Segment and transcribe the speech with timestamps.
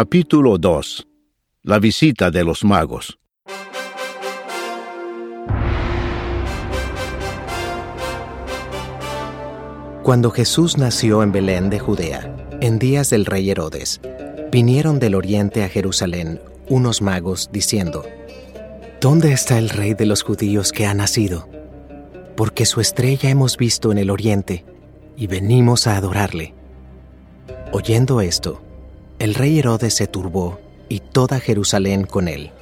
[0.00, 1.08] Capítulo 2
[1.64, 3.18] La visita de los magos
[10.04, 14.00] Cuando Jesús nació en Belén de Judea, en días del rey Herodes,
[14.52, 18.04] vinieron del oriente a Jerusalén unos magos diciendo,
[19.00, 21.48] ¿Dónde está el rey de los judíos que ha nacido?
[22.36, 24.64] Porque su estrella hemos visto en el oriente
[25.16, 26.54] y venimos a adorarle.
[27.72, 28.62] Oyendo esto,
[29.18, 32.52] el rey Herodes se turbó y toda Jerusalén con él.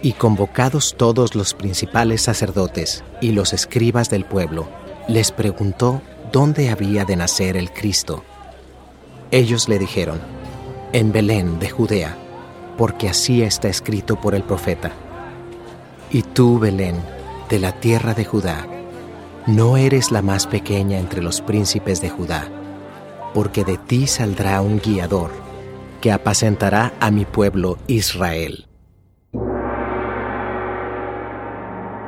[0.00, 4.68] Y convocados todos los principales sacerdotes y los escribas del pueblo,
[5.08, 8.22] les preguntó dónde había de nacer el Cristo.
[9.32, 10.20] Ellos le dijeron,
[10.92, 12.16] en Belén de Judea,
[12.78, 14.92] porque así está escrito por el profeta.
[16.12, 16.96] Y tú, Belén,
[17.48, 18.68] de la tierra de Judá,
[19.46, 22.48] no eres la más pequeña entre los príncipes de Judá,
[23.34, 25.45] porque de ti saldrá un guiador
[25.96, 28.66] que apacentará a mi pueblo Israel.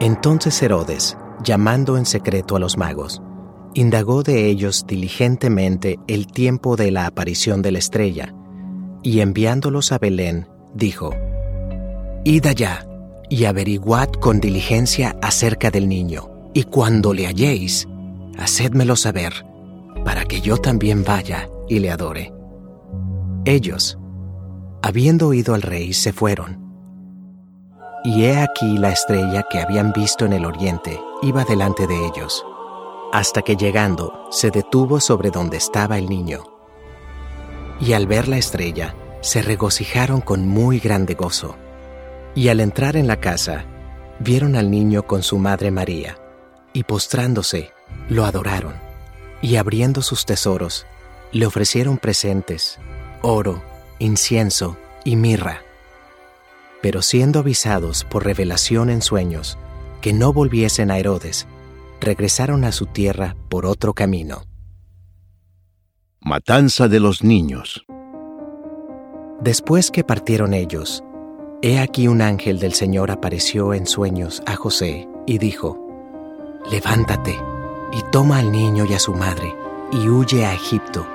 [0.00, 3.22] Entonces Herodes, llamando en secreto a los magos,
[3.74, 8.34] indagó de ellos diligentemente el tiempo de la aparición de la estrella,
[9.02, 11.14] y enviándolos a Belén, dijo,
[12.24, 12.86] Id allá
[13.28, 17.88] y averiguad con diligencia acerca del niño, y cuando le halléis,
[18.38, 19.46] hacedmelo saber,
[20.04, 22.35] para que yo también vaya y le adore.
[23.46, 23.96] Ellos,
[24.82, 26.58] habiendo oído al rey, se fueron.
[28.02, 32.44] Y he aquí la estrella que habían visto en el oriente iba delante de ellos,
[33.12, 36.42] hasta que llegando se detuvo sobre donde estaba el niño.
[37.80, 41.54] Y al ver la estrella, se regocijaron con muy grande gozo.
[42.34, 43.64] Y al entrar en la casa,
[44.18, 46.18] vieron al niño con su madre María,
[46.72, 47.70] y postrándose,
[48.08, 48.74] lo adoraron,
[49.40, 50.84] y abriendo sus tesoros,
[51.30, 52.80] le ofrecieron presentes
[53.22, 53.62] oro,
[53.98, 55.62] incienso y mirra.
[56.82, 59.58] Pero siendo avisados por revelación en sueños
[60.00, 61.46] que no volviesen a Herodes,
[62.00, 64.44] regresaron a su tierra por otro camino.
[66.20, 67.86] Matanza de los niños
[69.40, 71.04] Después que partieron ellos,
[71.60, 75.78] he aquí un ángel del Señor apareció en sueños a José y dijo,
[76.70, 77.38] Levántate
[77.92, 79.54] y toma al niño y a su madre
[79.92, 81.06] y huye a Egipto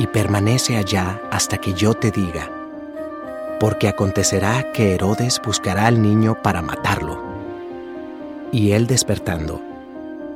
[0.00, 2.50] y permanece allá hasta que yo te diga,
[3.60, 7.22] porque acontecerá que Herodes buscará al niño para matarlo.
[8.50, 9.60] Y él despertando,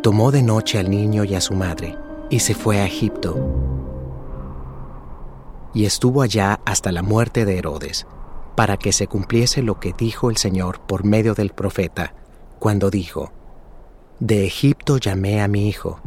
[0.02, 1.96] tomó de noche al niño y a su madre,
[2.28, 3.38] y se fue a Egipto.
[5.72, 8.06] Y estuvo allá hasta la muerte de Herodes,
[8.56, 12.12] para que se cumpliese lo que dijo el Señor por medio del profeta,
[12.58, 13.32] cuando dijo,
[14.20, 16.02] De Egipto llamé a mi hijo.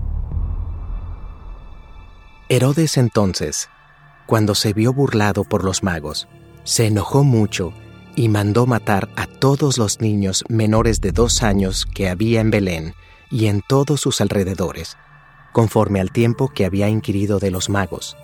[2.50, 3.70] Herodes entonces,
[4.26, 6.30] cuando se vio burlado por los magos,
[6.64, 7.74] se enojó mucho
[8.16, 12.94] y mandó matar a todos los niños menores de dos años que había en Belén
[13.30, 14.96] y en todos sus alrededores,
[15.52, 18.16] conforme al tiempo que había inquirido de los magos.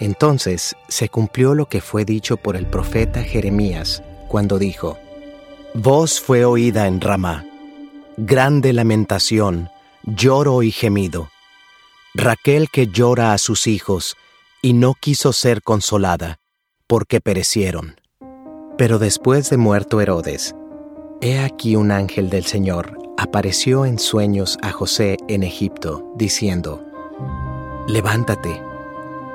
[0.00, 4.98] Entonces se cumplió lo que fue dicho por el profeta Jeremías, cuando dijo,
[5.72, 7.46] Voz fue oída en Ramá,
[8.16, 9.70] grande lamentación,
[10.02, 11.28] lloro y gemido
[12.18, 14.16] Raquel que llora a sus hijos
[14.62, 16.38] y no quiso ser consolada,
[16.86, 18.00] porque perecieron.
[18.78, 20.54] Pero después de muerto Herodes,
[21.20, 26.82] he aquí un ángel del Señor apareció en sueños a José en Egipto, diciendo,
[27.86, 28.62] Levántate,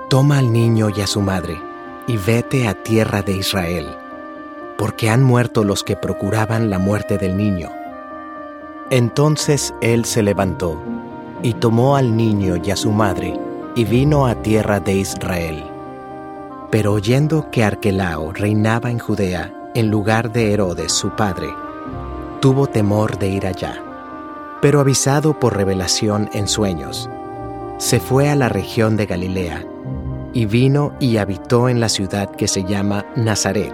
[0.10, 1.62] toma al niño y a su madre,
[2.08, 3.96] y vete a tierra de Israel,
[4.80, 7.70] porque han muerto los que procuraban la muerte del niño.
[8.90, 10.82] Entonces él se levantó
[11.44, 13.34] y tomó al niño y a su madre,
[13.76, 15.64] y vino a tierra de Israel.
[16.70, 21.50] Pero oyendo que Arquelao reinaba en Judea en lugar de Herodes su padre,
[22.40, 23.82] tuvo temor de ir allá.
[24.62, 27.10] Pero avisado por revelación en sueños,
[27.78, 29.66] se fue a la región de Galilea,
[30.34, 33.74] y vino y habitó en la ciudad que se llama Nazaret,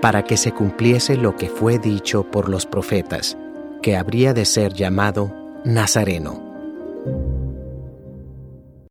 [0.00, 3.36] para que se cumpliese lo que fue dicho por los profetas,
[3.82, 5.32] que habría de ser llamado
[5.64, 6.47] Nazareno